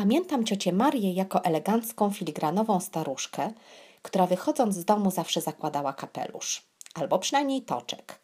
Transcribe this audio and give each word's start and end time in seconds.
Pamiętam 0.00 0.44
ciocię 0.44 0.72
Marię 0.72 1.12
jako 1.12 1.44
elegancką, 1.44 2.10
filigranową 2.10 2.80
staruszkę, 2.80 3.52
która 4.02 4.26
wychodząc 4.26 4.74
z 4.74 4.84
domu 4.84 5.10
zawsze 5.10 5.40
zakładała 5.40 5.92
kapelusz, 5.92 6.62
albo 6.94 7.18
przynajmniej 7.18 7.62
toczek. 7.62 8.20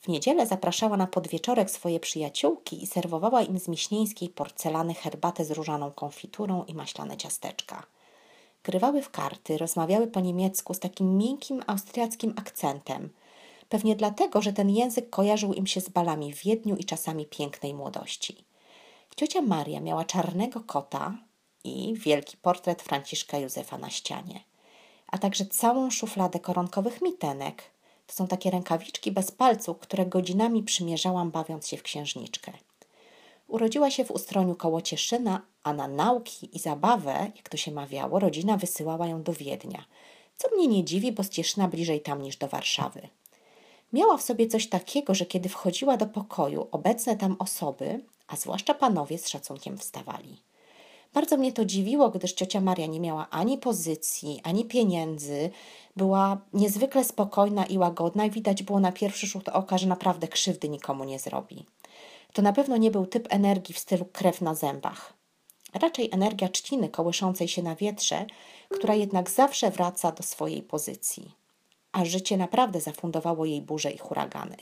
W 0.00 0.08
niedzielę 0.08 0.46
zapraszała 0.46 0.96
na 0.96 1.06
podwieczorek 1.06 1.70
swoje 1.70 2.00
przyjaciółki 2.00 2.82
i 2.82 2.86
serwowała 2.86 3.42
im 3.42 3.58
z 3.58 3.68
miśnieńskiej 3.68 4.28
porcelany 4.28 4.94
herbatę 4.94 5.44
z 5.44 5.50
różaną 5.50 5.90
konfiturą 5.90 6.64
i 6.64 6.74
maślane 6.74 7.16
ciasteczka. 7.16 7.86
Grywały 8.64 9.02
w 9.02 9.10
karty, 9.10 9.58
rozmawiały 9.58 10.06
po 10.06 10.20
niemiecku 10.20 10.74
z 10.74 10.78
takim 10.80 11.18
miękkim 11.18 11.62
austriackim 11.66 12.34
akcentem. 12.36 13.10
Pewnie 13.68 13.96
dlatego, 13.96 14.42
że 14.42 14.52
ten 14.52 14.70
język 14.70 15.10
kojarzył 15.10 15.54
im 15.54 15.66
się 15.66 15.80
z 15.80 15.88
balami 15.88 16.32
w 16.32 16.42
Wiedniu 16.42 16.76
i 16.76 16.84
czasami 16.84 17.26
pięknej 17.26 17.74
młodości. 17.74 18.45
Ciocia 19.16 19.42
Maria 19.42 19.80
miała 19.80 20.04
czarnego 20.04 20.60
kota 20.60 21.18
i 21.64 21.94
wielki 21.94 22.36
portret 22.36 22.82
Franciszka 22.82 23.38
Józefa 23.38 23.78
na 23.78 23.90
ścianie, 23.90 24.40
a 25.06 25.18
także 25.18 25.46
całą 25.46 25.90
szufladę 25.90 26.40
koronkowych 26.40 27.02
mitenek. 27.02 27.62
To 28.06 28.14
są 28.14 28.26
takie 28.26 28.50
rękawiczki 28.50 29.12
bez 29.12 29.30
palców, 29.30 29.78
które 29.78 30.06
godzinami 30.06 30.62
przymierzałam, 30.62 31.30
bawiąc 31.30 31.68
się 31.68 31.76
w 31.76 31.82
księżniczkę. 31.82 32.52
Urodziła 33.48 33.90
się 33.90 34.04
w 34.04 34.10
Ustroniu 34.10 34.54
koło 34.54 34.82
Cieszyna, 34.82 35.42
a 35.62 35.72
na 35.72 35.88
nauki 35.88 36.56
i 36.56 36.58
zabawę, 36.58 37.30
jak 37.36 37.48
to 37.48 37.56
się 37.56 37.72
mawiało, 37.72 38.18
rodzina 38.18 38.56
wysyłała 38.56 39.06
ją 39.06 39.22
do 39.22 39.32
Wiednia. 39.32 39.84
Co 40.36 40.56
mnie 40.56 40.66
nie 40.66 40.84
dziwi, 40.84 41.12
bo 41.12 41.22
z 41.22 41.28
Cieszyna 41.28 41.68
bliżej 41.68 42.00
tam 42.00 42.22
niż 42.22 42.36
do 42.36 42.48
Warszawy. 42.48 43.08
Miała 43.92 44.16
w 44.16 44.22
sobie 44.22 44.46
coś 44.46 44.68
takiego, 44.68 45.14
że 45.14 45.26
kiedy 45.26 45.48
wchodziła 45.48 45.96
do 45.96 46.06
pokoju, 46.06 46.68
obecne 46.70 47.16
tam 47.16 47.36
osoby, 47.38 48.00
a 48.26 48.36
zwłaszcza 48.36 48.74
panowie 48.74 49.18
z 49.18 49.28
szacunkiem 49.28 49.78
wstawali. 49.78 50.36
Bardzo 51.14 51.36
mnie 51.36 51.52
to 51.52 51.64
dziwiło, 51.64 52.10
gdyż 52.10 52.32
ciocia 52.32 52.60
Maria 52.60 52.86
nie 52.86 53.00
miała 53.00 53.30
ani 53.30 53.58
pozycji, 53.58 54.40
ani 54.44 54.64
pieniędzy, 54.64 55.50
była 55.96 56.38
niezwykle 56.52 57.04
spokojna 57.04 57.66
i 57.66 57.78
łagodna 57.78 58.24
i 58.24 58.30
widać 58.30 58.62
było 58.62 58.80
na 58.80 58.92
pierwszy 58.92 59.26
rzut 59.26 59.48
oka, 59.48 59.78
że 59.78 59.86
naprawdę 59.86 60.28
krzywdy 60.28 60.68
nikomu 60.68 61.04
nie 61.04 61.18
zrobi. 61.18 61.64
To 62.32 62.42
na 62.42 62.52
pewno 62.52 62.76
nie 62.76 62.90
był 62.90 63.06
typ 63.06 63.26
energii 63.30 63.74
w 63.74 63.78
stylu 63.78 64.04
krew 64.04 64.40
na 64.40 64.54
zębach. 64.54 65.12
Raczej 65.74 66.08
energia 66.12 66.48
trzciny 66.48 66.88
kołyszącej 66.88 67.48
się 67.48 67.62
na 67.62 67.76
wietrze, 67.76 68.26
która 68.70 68.94
jednak 68.94 69.30
zawsze 69.30 69.70
wraca 69.70 70.12
do 70.12 70.22
swojej 70.22 70.62
pozycji. 70.62 71.34
A 71.92 72.04
życie 72.04 72.36
naprawdę 72.36 72.80
zafundowało 72.80 73.44
jej 73.44 73.62
burze 73.62 73.90
i 73.90 73.98
huragany. 73.98 74.56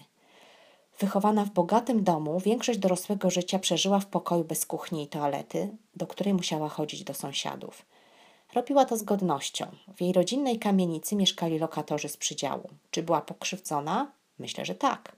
Wychowana 1.04 1.44
w 1.44 1.50
bogatym 1.50 2.04
domu, 2.04 2.40
większość 2.40 2.78
dorosłego 2.78 3.30
życia 3.30 3.58
przeżyła 3.58 4.00
w 4.00 4.06
pokoju 4.06 4.44
bez 4.44 4.66
kuchni 4.66 5.02
i 5.02 5.06
toalety, 5.06 5.76
do 5.96 6.06
której 6.06 6.34
musiała 6.34 6.68
chodzić 6.68 7.04
do 7.04 7.14
sąsiadów. 7.14 7.86
Robiła 8.54 8.84
to 8.84 8.96
z 8.96 9.02
godnością. 9.02 9.66
W 9.96 10.00
jej 10.00 10.12
rodzinnej 10.12 10.58
kamienicy 10.58 11.16
mieszkali 11.16 11.58
lokatorzy 11.58 12.08
z 12.08 12.16
przydziału. 12.16 12.68
Czy 12.90 13.02
była 13.02 13.20
pokrzywdzona? 13.20 14.12
Myślę, 14.38 14.64
że 14.64 14.74
tak. 14.74 15.16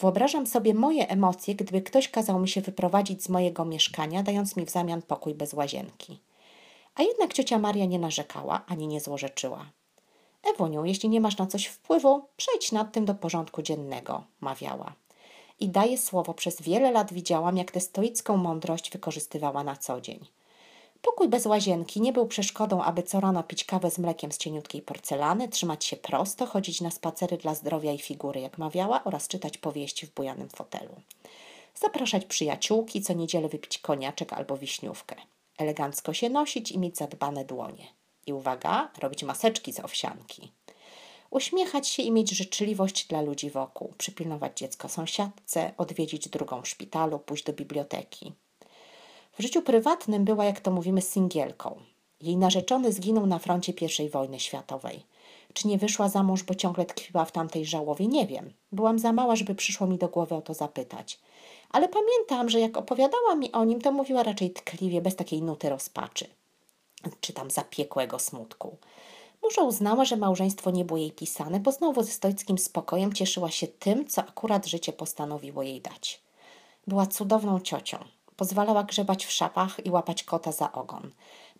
Wyobrażam 0.00 0.46
sobie 0.46 0.74
moje 0.74 1.08
emocje, 1.08 1.54
gdyby 1.54 1.82
ktoś 1.82 2.08
kazał 2.08 2.38
mi 2.38 2.48
się 2.48 2.60
wyprowadzić 2.60 3.24
z 3.24 3.28
mojego 3.28 3.64
mieszkania, 3.64 4.22
dając 4.22 4.56
mi 4.56 4.66
w 4.66 4.70
zamian 4.70 5.02
pokój 5.02 5.34
bez 5.34 5.54
łazienki. 5.54 6.20
A 6.94 7.02
jednak 7.02 7.32
ciocia 7.32 7.58
Maria 7.58 7.84
nie 7.84 7.98
narzekała 7.98 8.64
ani 8.66 8.86
nie 8.86 9.00
złorzeczyła. 9.00 9.66
Ewoniu, 10.54 10.84
jeśli 10.84 11.08
nie 11.08 11.20
masz 11.20 11.38
na 11.38 11.46
coś 11.46 11.66
wpływu, 11.66 12.22
przejdź 12.36 12.72
nad 12.72 12.92
tym 12.92 13.04
do 13.04 13.14
porządku 13.14 13.62
dziennego, 13.62 14.24
mawiała. 14.40 14.92
I 15.60 15.68
daję 15.68 15.98
słowo, 15.98 16.34
przez 16.34 16.62
wiele 16.62 16.92
lat 16.92 17.12
widziałam, 17.12 17.56
jak 17.56 17.70
tę 17.70 17.80
stoicką 17.80 18.36
mądrość 18.36 18.90
wykorzystywała 18.90 19.64
na 19.64 19.76
co 19.76 20.00
dzień. 20.00 20.26
Pokój 21.02 21.28
bez 21.28 21.46
łazienki 21.46 22.00
nie 22.00 22.12
był 22.12 22.26
przeszkodą, 22.26 22.82
aby 22.82 23.02
co 23.02 23.20
rano 23.20 23.42
pić 23.42 23.64
kawę 23.64 23.90
z 23.90 23.98
mlekiem 23.98 24.32
z 24.32 24.38
cieniutkiej 24.38 24.82
porcelany, 24.82 25.48
trzymać 25.48 25.84
się 25.84 25.96
prosto, 25.96 26.46
chodzić 26.46 26.80
na 26.80 26.90
spacery 26.90 27.36
dla 27.36 27.54
zdrowia 27.54 27.92
i 27.92 27.98
figury, 27.98 28.40
jak 28.40 28.58
mawiała, 28.58 29.04
oraz 29.04 29.28
czytać 29.28 29.58
powieści 29.58 30.06
w 30.06 30.14
bujanym 30.14 30.48
fotelu. 30.48 30.94
Zapraszać 31.74 32.24
przyjaciółki, 32.24 33.02
co 33.02 33.12
niedzielę 33.12 33.48
wypić 33.48 33.78
koniaczek 33.78 34.32
albo 34.32 34.56
wiśniówkę. 34.56 35.16
Elegancko 35.58 36.12
się 36.14 36.30
nosić 36.30 36.72
i 36.72 36.78
mieć 36.78 36.96
zadbane 36.96 37.44
dłonie. 37.44 37.86
I 38.26 38.32
uwaga, 38.32 38.90
robić 38.98 39.22
maseczki 39.22 39.72
z 39.72 39.80
owsianki. 39.80 40.52
Uśmiechać 41.36 41.88
się 41.88 42.02
i 42.02 42.12
mieć 42.12 42.30
życzliwość 42.30 43.06
dla 43.06 43.20
ludzi 43.20 43.50
wokół, 43.50 43.92
przypilnować 43.98 44.58
dziecko 44.58 44.88
sąsiadce, 44.88 45.72
odwiedzić 45.78 46.28
drugą 46.28 46.62
w 46.62 46.68
szpitalu, 46.68 47.18
pójść 47.18 47.44
do 47.44 47.52
biblioteki. 47.52 48.32
W 49.38 49.42
życiu 49.42 49.62
prywatnym 49.62 50.24
była, 50.24 50.44
jak 50.44 50.60
to 50.60 50.70
mówimy, 50.70 51.02
singielką. 51.02 51.80
Jej 52.20 52.36
narzeczony 52.36 52.92
zginął 52.92 53.26
na 53.26 53.38
froncie 53.38 53.72
I 54.04 54.08
wojny 54.08 54.40
światowej. 54.40 55.02
Czy 55.52 55.68
nie 55.68 55.78
wyszła 55.78 56.08
za 56.08 56.22
mąż, 56.22 56.42
bo 56.42 56.54
ciągle 56.54 56.84
tkwiła 56.84 57.24
w 57.24 57.32
tamtej 57.32 57.66
żałowie? 57.66 58.06
Nie 58.06 58.26
wiem. 58.26 58.52
Byłam 58.72 58.98
za 58.98 59.12
mała, 59.12 59.36
żeby 59.36 59.54
przyszło 59.54 59.86
mi 59.86 59.98
do 59.98 60.08
głowy 60.08 60.34
o 60.34 60.42
to 60.42 60.54
zapytać. 60.54 61.20
Ale 61.70 61.88
pamiętam, 61.88 62.50
że 62.50 62.60
jak 62.60 62.76
opowiadała 62.76 63.34
mi 63.34 63.52
o 63.52 63.64
nim, 63.64 63.80
to 63.80 63.92
mówiła 63.92 64.22
raczej 64.22 64.50
tkliwie, 64.50 65.00
bez 65.00 65.16
takiej 65.16 65.42
nuty 65.42 65.68
rozpaczy 65.68 66.26
czy 67.20 67.32
tam 67.32 67.50
zapiekłego 67.50 68.18
smutku. 68.18 68.76
Może 69.46 69.62
uznała, 69.62 70.04
że 70.04 70.16
małżeństwo 70.16 70.70
nie 70.70 70.84
było 70.84 70.98
jej 70.98 71.12
pisane, 71.12 71.60
bo 71.60 71.72
znowu 71.72 72.02
ze 72.02 72.10
stoickim 72.10 72.58
spokojem 72.58 73.12
cieszyła 73.12 73.50
się 73.50 73.66
tym, 73.66 74.06
co 74.06 74.22
akurat 74.22 74.66
życie 74.66 74.92
postanowiło 74.92 75.62
jej 75.62 75.80
dać. 75.80 76.22
Była 76.86 77.06
cudowną 77.06 77.60
ciocią. 77.60 77.98
Pozwalała 78.36 78.84
grzebać 78.84 79.26
w 79.26 79.30
szapach 79.30 79.86
i 79.86 79.90
łapać 79.90 80.24
kota 80.24 80.52
za 80.52 80.72
ogon. 80.72 81.10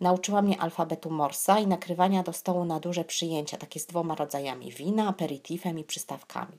Nauczyła 0.01 0.41
mnie 0.41 0.61
alfabetu 0.61 1.09
Morsa 1.09 1.59
i 1.59 1.67
nakrywania 1.67 2.23
do 2.23 2.33
stołu 2.33 2.65
na 2.65 2.79
duże 2.79 3.03
przyjęcia, 3.03 3.57
takie 3.57 3.79
z 3.79 3.85
dwoma 3.85 4.15
rodzajami 4.15 4.71
wina, 4.71 5.07
aperitifem 5.07 5.79
i 5.79 5.83
przystawkami. 5.83 6.57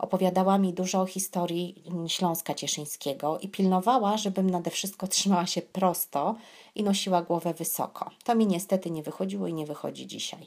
Opowiadała 0.00 0.58
mi 0.58 0.72
dużo 0.72 1.00
o 1.00 1.06
historii 1.06 1.82
Śląska 2.08 2.54
Cieszyńskiego 2.54 3.38
i 3.38 3.48
pilnowała, 3.48 4.16
żebym 4.16 4.50
nade 4.50 4.70
wszystko 4.70 5.06
trzymała 5.06 5.46
się 5.46 5.62
prosto 5.62 6.34
i 6.74 6.82
nosiła 6.82 7.22
głowę 7.22 7.54
wysoko. 7.54 8.10
To 8.24 8.34
mi 8.34 8.46
niestety 8.46 8.90
nie 8.90 9.02
wychodziło 9.02 9.46
i 9.46 9.54
nie 9.54 9.66
wychodzi 9.66 10.06
dzisiaj. 10.06 10.46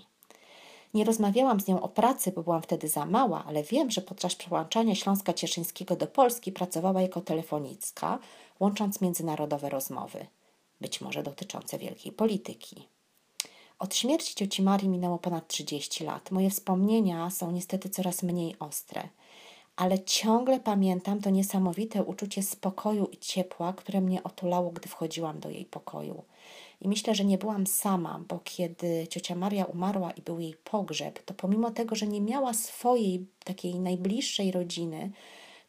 Nie 0.93 1.03
rozmawiałam 1.03 1.59
z 1.59 1.67
nią 1.67 1.81
o 1.81 1.89
pracy, 1.89 2.31
bo 2.31 2.43
byłam 2.43 2.61
wtedy 2.61 2.87
za 2.87 3.05
mała, 3.05 3.43
ale 3.47 3.63
wiem, 3.63 3.91
że 3.91 4.01
podczas 4.01 4.35
przełączania 4.35 4.95
Śląska 4.95 5.33
Cieszyńskiego 5.33 5.95
do 5.95 6.07
Polski 6.07 6.51
pracowała 6.51 7.01
jako 7.01 7.21
telefonicka, 7.21 8.19
łącząc 8.59 9.01
międzynarodowe 9.01 9.69
rozmowy, 9.69 10.27
być 10.81 11.01
może 11.01 11.23
dotyczące 11.23 11.77
wielkiej 11.77 12.11
polityki. 12.11 12.87
Od 13.83 13.95
śmierci 13.95 14.35
cioci 14.35 14.61
Marii 14.61 14.89
minęło 14.89 15.17
ponad 15.17 15.47
30 15.47 16.03
lat. 16.03 16.31
Moje 16.31 16.49
wspomnienia 16.49 17.29
są 17.29 17.51
niestety 17.51 17.89
coraz 17.89 18.23
mniej 18.23 18.55
ostre 18.59 19.09
ale 19.75 19.99
ciągle 19.99 20.59
pamiętam 20.59 21.21
to 21.21 21.29
niesamowite 21.29 22.03
uczucie 22.03 22.43
spokoju 22.43 23.05
i 23.05 23.17
ciepła, 23.17 23.73
które 23.73 24.01
mnie 24.01 24.23
otulało, 24.23 24.71
gdy 24.71 24.89
wchodziłam 24.89 25.39
do 25.39 25.49
jej 25.49 25.65
pokoju. 25.65 26.23
I 26.81 26.87
myślę, 26.87 27.15
że 27.15 27.25
nie 27.25 27.37
byłam 27.37 27.67
sama, 27.67 28.21
bo 28.27 28.39
kiedy 28.43 29.07
ciocia 29.07 29.35
Maria 29.35 29.65
umarła 29.65 30.11
i 30.11 30.21
był 30.21 30.39
jej 30.39 30.55
pogrzeb, 30.63 31.23
to 31.25 31.33
pomimo 31.33 31.71
tego, 31.71 31.95
że 31.95 32.07
nie 32.07 32.21
miała 32.21 32.53
swojej 32.53 33.25
takiej 33.43 33.79
najbliższej 33.79 34.51
rodziny, 34.51 35.11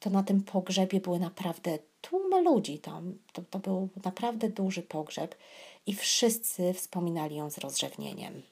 to 0.05 0.11
na 0.11 0.23
tym 0.23 0.43
pogrzebie 0.43 1.01
były 1.01 1.19
naprawdę 1.19 1.79
tłumy 2.01 2.43
ludzi 2.43 2.79
tam. 2.79 3.19
To, 3.33 3.43
to 3.51 3.59
był 3.59 3.89
naprawdę 4.05 4.49
duży 4.49 4.83
pogrzeb 4.83 5.35
i 5.87 5.95
wszyscy 5.95 6.75
wspominali 6.75 7.37
ją 7.37 7.51
z 7.51 7.59
rozrzewnieniem. 7.59 8.43